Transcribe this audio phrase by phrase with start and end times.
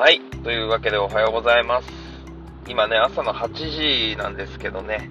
[0.00, 0.18] はい。
[0.42, 1.88] というわけでおはようございます。
[2.66, 5.10] 今ね、朝の8時なんですけどね、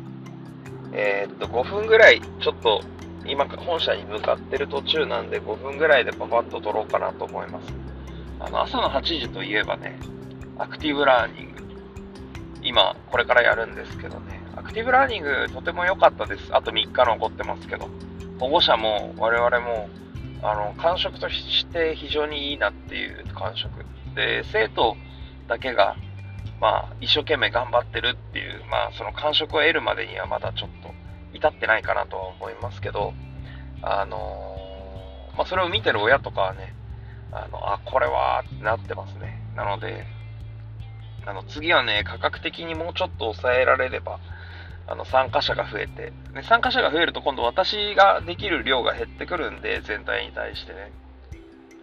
[0.91, 2.81] えーっと、5分ぐらい、ちょっと、
[3.23, 7.71] 今、本社に向かってる途中なんで、5分ぐらいでパパッと撮ろうかなと思います。
[8.39, 9.99] あの、朝の8時といえばね、
[10.57, 11.61] アクティブラーニング。
[12.63, 16.49] 今、これからやるんですけどね、アクティブラーニングとても良かったです。
[16.49, 17.87] あと3日残ってますけど。
[18.39, 19.87] 保護者も我々も、
[20.41, 23.85] あの、感触として非常にいいなっていう感触。
[24.15, 24.95] で、生徒
[25.47, 25.95] だけが、
[26.59, 30.93] まあ、一生懸命頑張ってるっていう、まあ、その感触を得るまでにはまだちょっと
[31.33, 33.13] 至ってないかなとは思いますけど、
[33.81, 34.59] あのー
[35.39, 36.75] まあ、それを見てる親とかはね、
[37.31, 39.41] あの、あ、これはってなってますね。
[39.55, 40.05] なので、
[41.25, 44.19] あの、次はね、価格的にもうちょっと抑えられれば、
[44.85, 50.91] あの、参加者が増えて、で参加者が増えると今度私ができる量が減ってくるんで、全体に対してね。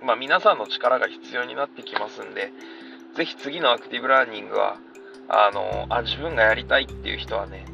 [0.07, 2.53] まあ、皆さんの力が必要になってきますんで、
[3.17, 4.79] ぜひ次のアクティブラーニングは、
[5.29, 7.65] あの、あ、自分がやりたいっていう人はね、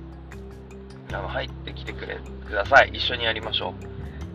[1.12, 2.90] あの、入ってきてくれ、ください。
[2.94, 3.84] 一緒にやりましょう。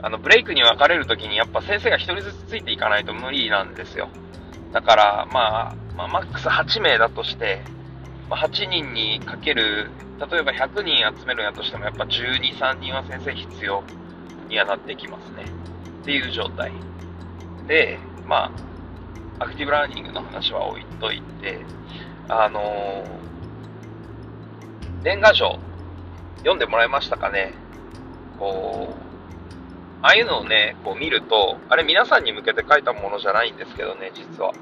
[0.03, 4.09] あの、ブレイクに分かれるときにやっぱ先生が一人ずつついていかないと無理なんですよ。
[4.73, 7.63] だから、まあ、まあ、マックス8名だとして、
[8.29, 13.83] まあ、8人にかける、例えば100人集めるんやとしても、やっぱ12、3人は先生必要
[14.50, 15.45] にはなってきますね。
[16.02, 16.72] っていう状態。
[17.67, 18.51] で、ま
[19.39, 21.59] あ、アクティブラーニングの話は置いといて、
[22.27, 23.05] あの
[25.03, 25.59] 年賀状、
[26.39, 27.53] 読んでもらえましたかね
[28.39, 29.07] こう、
[30.01, 34.53] ああいうのをね、こう見ると、あれ皆さんに向けて書いたものじゃないんですけどね、実は。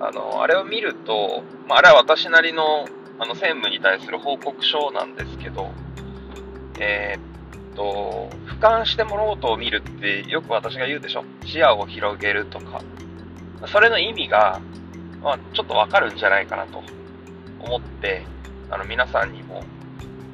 [0.00, 2.86] あの、あれを見ると、まあ、あれは私なりの、
[3.18, 5.70] あの、専務に対する報告書なんですけど、
[6.78, 7.27] えー
[7.78, 12.82] と、俯瞰して物事を見るってよく私が言うでしょ視野を広げるとか。
[13.66, 14.60] それの意味が、
[15.22, 16.82] まあ、ちょっとわかるんじゃないかなと
[17.60, 18.24] 思って、
[18.70, 19.62] あの、皆さんにも、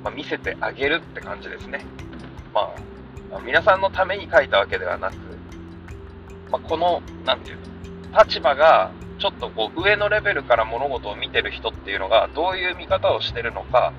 [0.03, 1.84] まあ、見せてあげるって感じですね。
[2.54, 2.75] ま
[3.37, 5.15] あ、皆さんのために書いたわけではなく、
[6.50, 7.59] まあ、この、なんていう
[8.10, 13.93] の、立場が、ちょっとこう、上のレベルから物事を見てる人っていうのが、どういう見方をしてるのか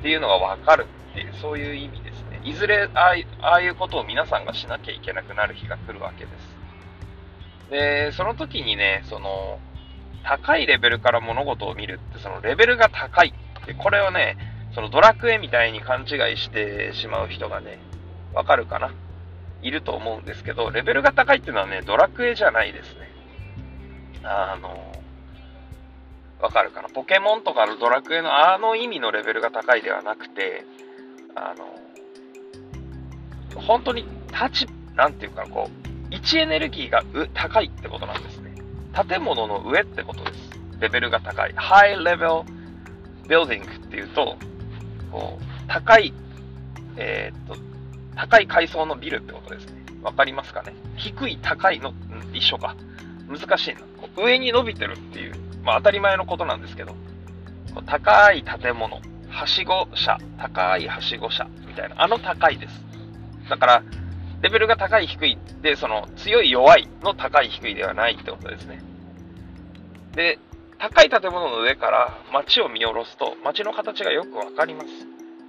[0.00, 2.07] っていうのがわかるっていう、そういう意味で。
[2.48, 6.30] いずれああい、ああいうことを皆さんがしなきゃいけなくなる日が来るわけで
[7.66, 7.70] す。
[7.70, 9.58] で、その時にね、その、
[10.24, 14.36] 高いレベルから物事を見るって、そのレベルが高いって、これをね、
[14.74, 17.78] そのドラクエみたいに勘違いしてしまう人がね、
[18.34, 18.90] わかるかな？
[19.60, 23.10] いると思うんですけど、レベルが高いっていうのはね、ドラクエじゃないですね。
[24.22, 24.92] あの、
[26.40, 26.88] わかるかな？
[26.88, 30.64] ポケモンとかのドラクエのあの意味のレベルが高いではなくて、
[31.34, 31.66] あの、
[33.54, 35.70] 本当に立ち、なんていうかこ
[36.10, 38.54] う、位置エネルギーがう高いってことなんですね。
[39.08, 40.50] 建物の上ってことです。
[40.80, 41.54] レベルが高い。
[41.54, 42.44] high level
[43.26, 44.36] building っていうと、
[45.10, 46.12] こう、高い、
[46.96, 47.56] えーっと、
[48.16, 49.84] 高い階層のビルってことですね。
[50.02, 50.72] わかりますかね？
[50.96, 51.92] 低い、高いの、
[52.32, 52.74] 一緒か。
[53.28, 53.80] 難しいな。
[54.16, 56.92] 上に伸びてるっていう、まあ当たり前のことなんですけど、
[57.74, 62.87] こう高い建物、はしご車、高いはしご車みたいな、あの高いです。
[63.48, 63.82] だから、
[64.42, 68.82] レベルが高い低いって、その強い弱いの高い低いではないってことですね。
[70.14, 70.38] で、
[70.78, 74.86] 高い建物の上から街を見下ろすと、街の形がよくわかります。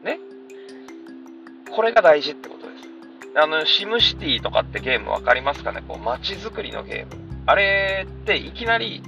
[0.04, 0.20] ね
[1.72, 2.90] これが大事ってことです。
[3.36, 5.84] あの、シムシティとかってゲームわかりますかね？
[5.88, 7.44] こう、街づくりのゲーム。
[7.46, 9.04] あれっていきなり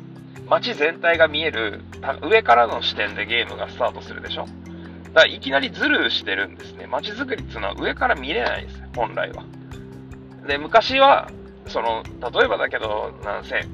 [0.48, 1.82] 街全体が見える、
[2.22, 4.46] 上からの視点でゲームがスタートするでしょ？
[5.14, 6.88] だからいきなりズルしてるんですね。
[6.88, 9.44] 街づくりっていうのは上から見れないんです、本来は。
[10.48, 11.30] で、昔は、
[11.68, 13.66] その、例えばだけど、なんせ、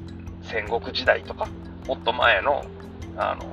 [0.42, 1.48] 戦国時代とか、
[1.86, 2.64] もっと前の、
[3.16, 3.44] あの、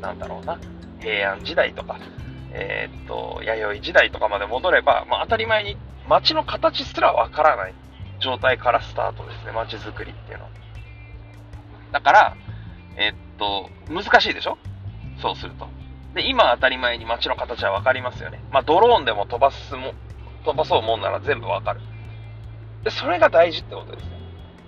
[0.00, 0.58] なんだろうな、
[1.00, 1.98] 平安時代とか、
[2.52, 5.76] えーっと、弥生時代とかまで戻れば、まあ、当たり前に
[6.08, 7.74] 街の形すらわからない
[8.20, 10.50] 状態からスタートですね、街づくりっていうのは。
[11.92, 12.36] だから、
[12.96, 14.56] えーっと、難しいでしょ？
[15.20, 15.68] そうすると。
[16.14, 18.40] で、今当たり前に街の形はわかりますよね。
[18.52, 19.94] まあ、ドローンでも飛ばすも、
[20.44, 21.80] 飛ばそうもんなら全部わかる。
[22.84, 24.10] で、それが大事ってことですね。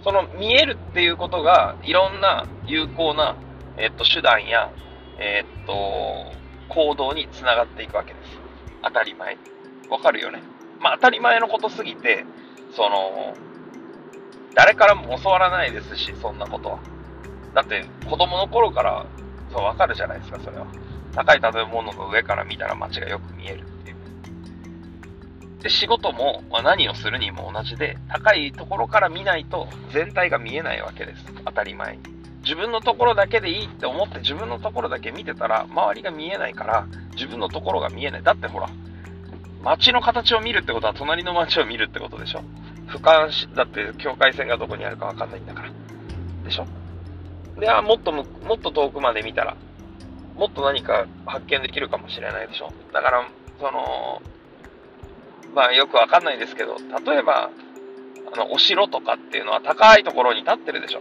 [0.02, 3.36] その見えるっていうことが、いろんな有効な、
[3.76, 4.70] えっと、手段や、
[5.18, 5.72] えっと、
[6.68, 8.40] 行動につながっていくわけです。
[8.82, 9.40] 当たり前に。
[9.88, 10.42] わかるよね。
[10.80, 12.24] まあ、当たり前のことすぎて、
[12.72, 13.34] その、
[14.54, 16.78] 誰からも教わらないですし、そんなことは。
[17.54, 19.06] だって、子供の頃から、
[19.52, 20.66] そう、わかるじゃないですか、それは。
[21.16, 25.62] 高い建物の上から見たら街がよく見えるっていう。
[25.62, 31.24] で、仕事も、まあ、何をするにも同じで、高いところから見ないと全体が見えないわけです。
[31.46, 32.02] 当たり前に。
[32.42, 36.86] 自分のところだけでいいって思って自分のところだけ見てたら周りが見えないから
[37.16, 38.70] 自分のところが見えないだってほら
[39.64, 42.42] 街の形を見るってことは隣の街を見るってことでしょ
[42.86, 45.72] 俯瞰しだって境界線がどこにあるか分かんないんだから
[46.44, 46.66] でしょ
[47.58, 49.56] であもっともっと遠くまで見たら
[50.36, 52.72] もっと何か発見できるかもしれないでしょ。
[52.92, 53.28] だから
[53.58, 54.20] その
[55.54, 57.50] まあよくわかんないですけど例えば
[58.32, 61.00] あのお城とかっていうのは高いところに立ってるでしょ。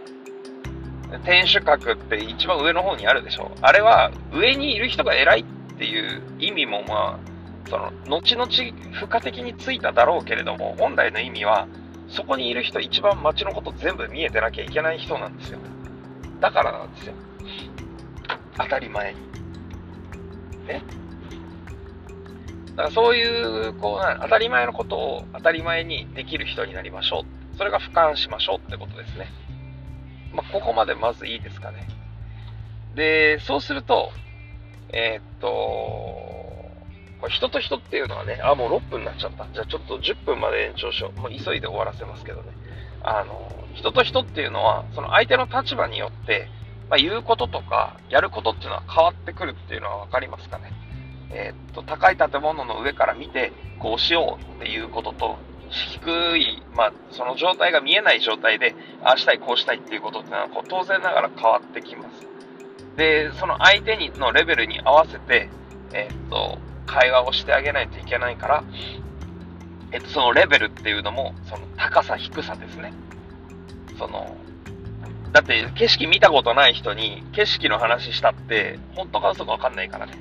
[1.24, 3.52] 天守閣って一番上の方にあるでしょ。
[3.62, 11.68] あれは上にいる人が偉いっていう意味もまあその後々付加的についただろうけれども本来の意味は
[12.08, 15.60] そこにいる人一番街のこと全部見えてなきゃいけない人なんですよ。
[16.40, 17.14] だからなんですよ。
[18.58, 19.20] 当たり前に
[20.68, 20.84] ね
[22.76, 27.22] だからそういうこう当たり前のことを当たり前にできる人になりましょ
[27.54, 29.28] うそれが俯瞰しましょうってことですね
[30.34, 31.88] まあ、ここまでまずいいですかね
[32.94, 34.12] でそうすると
[34.90, 36.26] えー、っと
[37.30, 39.48] 人と人っていうのはね、あ、もう6分になっちゃった。
[39.54, 41.20] じゃあちょっと10分まで延長しよう。
[41.20, 42.52] もう急いで終わらせますけどね。
[43.04, 46.50] あの、人と人っていうのは、その相手の立場によって、
[46.90, 50.72] まあ、言うこととか、やることっていうのは変わってくるっていうのは分かりますかね。
[51.32, 55.38] えー、っと、高い建物の上から見て、こうしようっていうことと、
[55.70, 62.28] 低い、まあ、その状態が見えない状態で、ああしたい、こうしたいっていうことっていうのは、こう当然ながら変わってきます。
[62.96, 65.50] で、その相手にのレベルに合わせて、
[65.94, 68.64] えー、っと、会話をしてあげないといけないから、
[69.92, 72.94] えっと、そのレベルっていうのも、その高さ、低さですね。
[73.98, 74.36] その、
[75.36, 80.14] だって景色見たことない人に景色の話したって、本当か嘘かわかんないからね。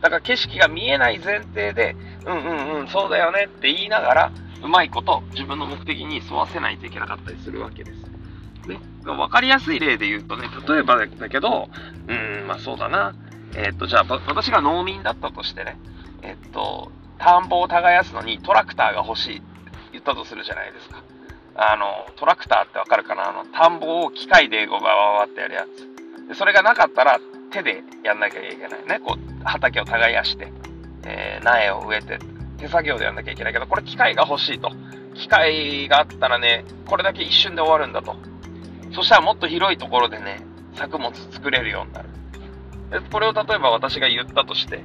[0.00, 4.32] だから景色が見えない前提で、うんうんうん、そうだよねって言いながら、
[4.62, 7.98] うまいこと自分の目的に沿わせないといけなかったりするわけです。
[8.68, 11.68] ね、わかりやすい例で言うとね、例えばだけど、
[12.06, 13.12] うん、まあそうだな。
[13.56, 15.80] えー、っと、じゃあ、私が農民だったとしてね、
[16.22, 19.46] えっと、田んぼを耕すのにトラクターが欲しいって
[19.90, 21.02] 言ったとするじゃないですか。
[21.54, 23.28] あの、トラクターってわかるかな？
[23.28, 24.88] あの、田んぼを機械でゴババ
[25.18, 26.28] バってやるやつ。
[26.28, 27.18] でそれがなかったら
[27.50, 29.00] 手でやんなきゃいけないね。
[29.04, 30.52] こう、畑を耕して、
[31.04, 32.18] えー、苗を植えて、
[32.58, 34.70] 手作業でやんなきゃいけないけど、これ機械が欲しいと。
[35.14, 38.16] 機械があったらね、これだけ一瞬で終わるんだと。
[38.94, 40.40] そしたらもっと広いところでね、
[40.74, 42.08] 作物作れるようになる。
[42.90, 44.84] でこれを例えば私が言ったとして、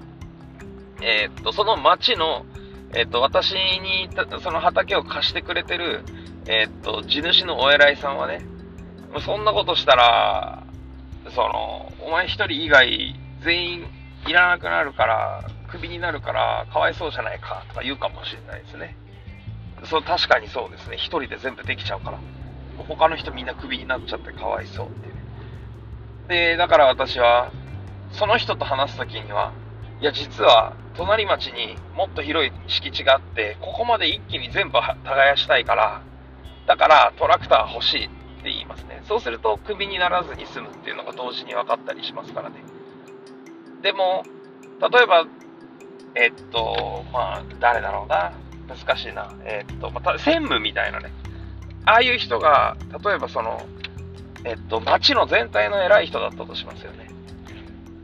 [1.01, 2.45] えー、っと、その町の、
[2.93, 4.09] えー、っと、私に、
[4.41, 6.03] その畑を貸してくれてる、
[6.47, 8.45] えー、っと、地主のお偉いさんはね、
[9.19, 10.63] そんなことしたら、
[11.29, 13.85] その、お前一人以外全員
[14.27, 18.95] いらなくなるから、クビになるから、かわいそうじゃないかとか言うかもしれないですね。
[19.85, 20.97] そう、確かにそうですね。
[20.97, 22.19] 一人で全部できちゃうから。
[22.87, 25.15] 他の人みんなクビになっちゃってかわいそうっていう。
[26.27, 27.51] で、だから私は、
[28.11, 29.53] その人と話すときには、
[29.99, 36.01] いや、実は、隣町にもっと広い敷地があって、ここまで一気に全部耕したいから、
[36.67, 39.01] だからトラクター欲しいって言いますね。
[39.07, 42.63] そうすると、クビにならずに済むっていうのが同時に分かったりしますからね。
[43.81, 44.23] でも、
[44.79, 45.25] 例えば、
[46.15, 48.33] えっと、まあ、誰だろうな。
[48.67, 49.31] 難しいな。
[49.43, 51.11] えっと、また、専務みたいなね。
[51.85, 53.61] ああいう人が、例えばその、
[54.43, 57.09] えっと、町の全体の偉い人だったとしますよね。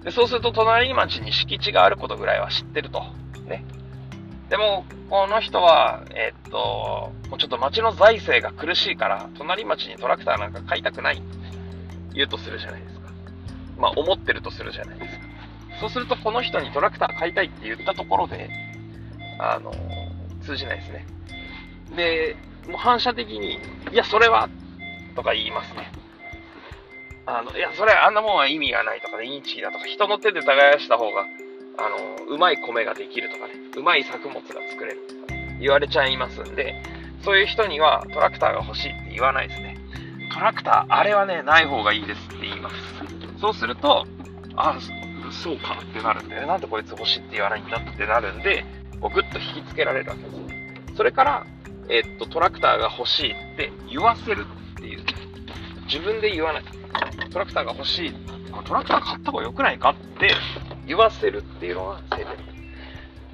[0.04, 3.04] でそうすると隣町に敷地があることぐらいは知ってると。
[3.48, 3.64] ね。
[4.52, 11.24] でも、この人は、えー、っと、もうちょっと町の財政が苦しいから、隣町にトラクターなんか買いたくないって
[12.14, 13.14] 言うとするじゃないですか。
[13.78, 15.26] まあ、思ってるとするじゃないですか。
[15.80, 18.50] そうすると、この人にトラクター買いたいって言ったところで、
[19.40, 19.74] あの、
[20.44, 21.06] 通じないですね。
[21.96, 22.36] で、
[22.68, 23.58] もう反射的に、
[23.94, 24.50] いや、それは、
[25.16, 25.90] とか言いますね。
[27.26, 31.26] あの、いや、それ、あんなもんは意味がないとかね、インチキだとか、人の手で耕した方が、
[31.86, 36.82] あの、うまい米ができるとかね、うまい作物が作れるとか、ね、言われちゃいますんで、
[37.24, 39.78] そういう人にはトラクターが欲しいって言わないですね。
[40.34, 42.76] トラクター、あれはね、ない方がいいですって言います。
[43.40, 44.06] そうすると、
[44.56, 44.78] あ、
[45.32, 48.66] そうかってなるんで、なんでこいつ欲しいって言わないんだってなるんで、
[49.00, 50.96] こうグッと引きつけられるわけです。
[50.96, 51.46] それから、
[51.90, 55.04] え、っと、トラクターが欲しいって言わせるっていう。
[55.86, 56.64] 自分で言わない。
[57.32, 58.14] トラクターが欲しい、
[58.66, 60.34] トラクター買った方が良くないかって
[60.86, 62.52] 言わせるっていうのが生命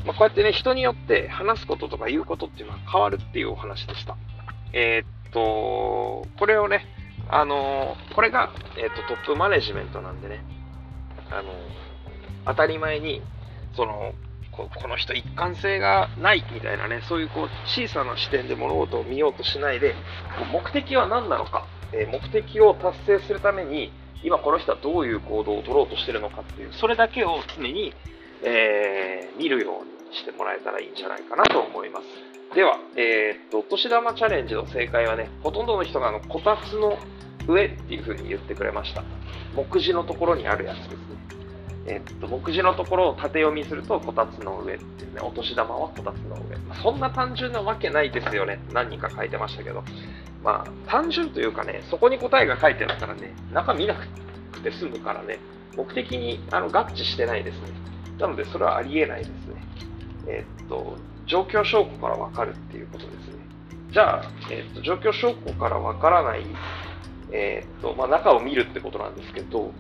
[0.08, 4.16] まあ、こうやってね、人によって話すこととか言うことっていうのは変わるっていうお話でした。
[4.72, 6.86] えー、っと、これをね、
[7.30, 10.46] あのこれが、えー、っとトップマネジメントなんでね、
[11.30, 11.52] あの
[12.46, 13.22] 当たり前に、
[13.76, 14.14] その、
[14.54, 19.94] ここの人一貫性がないみたいなね、そういうこう小さな視点で物事を見ようとしないで、
[20.54, 23.92] 目的は何なのか、え目的を達成するために
[24.24, 27.94] 今この人はどういう行動を取ろうとしてるのかっていう、それだけを常に、
[28.44, 32.06] えー、見るようにしてもらえたらいいんじゃないかなと思います。
[32.56, 36.98] では、えー、っと、お年玉チャレンジの正解はね、ほとんどの人があの、こたつの
[37.48, 39.04] 上っていう風に言ってくれました。
[39.56, 40.98] 目次のところにあるやつですね。
[41.88, 46.58] えっと、目次のところを縦読みすると、こたつの上っていうね、お年玉はこたつの上。
[46.68, 48.60] まあ、そんな単純なわけないですよね。
[48.74, 49.84] 何人か書いてましたけど。
[50.44, 55.40] まあ、単純というかね、そこに答えが書いてあるからね、中見なくて済むからね、
[55.76, 57.70] 目的にあの合致してないですね。
[58.20, 59.62] なので、それはありえないですね。
[60.28, 63.38] えっと、状況証拠からわかるっていうことですね。
[63.92, 66.46] じゃあ、えっと、状況証拠からわからない、
[67.32, 69.72] えっと、まあ、中を見るってことなんですけど、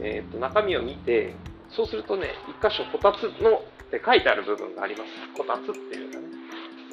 [0.00, 1.34] えっと、中身を見て、
[1.70, 5.10] そうするとね、一箇所こたつのって書いてある部分があります。
[5.36, 6.13] こたつっていう。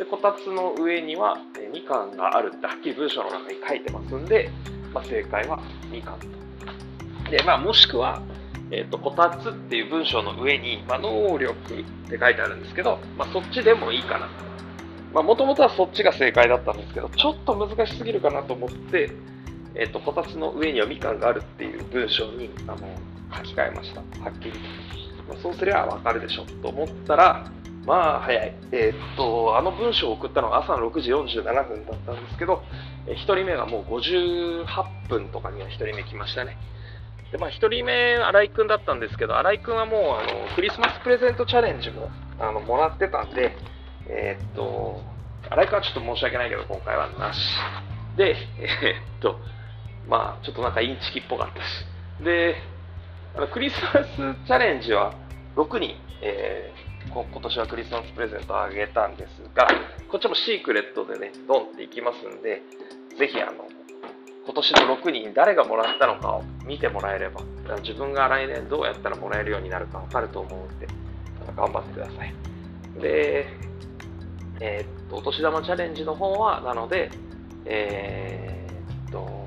[0.01, 4.49] で、こたつの上には、えみかんがあるってはっきり文章の中に書いてますんで、
[4.95, 5.59] まあ、正解は
[5.91, 7.29] みかんと。
[7.29, 8.19] で、まあ、もしくは、
[8.71, 11.55] えっ、ー、と、こたつっていう文章の上に、まあ、能力っ
[12.09, 14.27] て書いてあるんですけど、まあ、そっちでもいいかな。
[15.13, 19.11] まあ、もともとはそっちが正解だったんですけど、ちょっと難しすぎるかなと思って、
[19.75, 22.77] えっ、ー、と、こたつの上にはみかんがあるっていう文章に、あの、
[23.37, 23.99] 書き換えました。
[23.99, 24.57] はっきりと。
[25.29, 27.45] まあ、そうすればわかるでしょと思ったら、
[27.85, 28.53] まあ早い。
[28.71, 32.63] えー、っと、あの文章を送ったのは朝の6時47分だったんですけど、
[33.07, 34.65] え1人目がもう58
[35.09, 36.57] 分とかには1人目来ましたね。
[37.31, 42.09] で、まあ、1人目、新井くんだったんですけど、新井くんはもう、あの、クリスマスプレゼントチャレンジも、
[42.39, 43.55] あの、もらってたんで、
[44.07, 45.01] えー、っと、
[45.49, 47.39] 新井くんはちょっと申し訳ないけど、今回はなし。
[48.17, 49.39] で、えー、っと、
[50.09, 51.85] まあ、ちょっとなんかインチキっぽかったし。
[52.23, 52.55] で、
[53.33, 55.13] あのクリスマスチャレンジは
[55.55, 59.67] 6人、えー、今年はクリスマスプレゼントをあげたんですが、
[60.09, 62.61] こっちもシークレットでね、ドンっていきますんで、
[63.17, 63.67] ぜひあの、
[64.43, 67.41] 今年の6人誰がもらったのかを見てもらえれば
[67.83, 70.87] 自分が来年どうやったらもらえるようになるか分かると思うんで
[71.55, 72.33] 頑張ってください。
[72.99, 73.45] で
[74.59, 77.11] えー、っとお年玉チャレンジの方はなので
[77.65, 79.45] えー、っと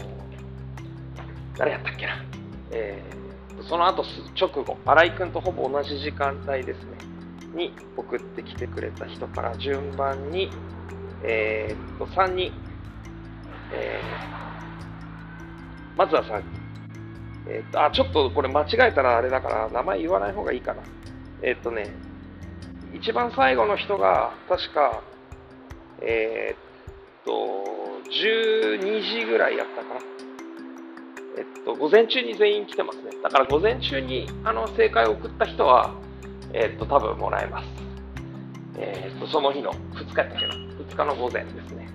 [1.57, 2.25] 誰やったっけな。
[2.71, 4.05] えー、その後
[4.41, 7.14] 直後新井君とほぼ同じ時間帯ですね。
[7.55, 10.51] に送ってきてくれた人から順番に
[11.23, 12.53] えー、っと3人
[13.73, 14.45] えー
[15.97, 16.41] まずはさ、
[17.49, 20.83] えー、っと、あ、ちょっとこれ間違えたらあれだから、名前言わない方がいいかな。
[21.43, 21.95] え、っとね、
[22.93, 25.03] 一番最後の人が、確か、
[26.03, 27.31] え、っと、
[28.11, 30.01] 12時ぐらいやったかな。
[31.37, 33.11] えっと、午前中に全員来てますね。
[33.23, 35.95] だから午前中にあの正解を送った人は、
[36.55, 37.69] えっ、と、多分もらえます。
[38.79, 40.53] えっ、と、その日の2日やったけど、
[40.85, 41.89] 2日の午前ですね。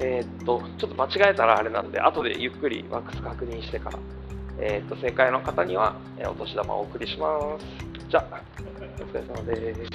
[0.00, 4.00] えっ、と、ちょっと間違えたらあれなんで、後でゆっくりワックス確認してから、
[4.58, 7.66] えっと、正解の方には、えお年玉をお送りします。
[8.08, 8.42] じゃあ、
[8.98, 9.90] お疲れ様です。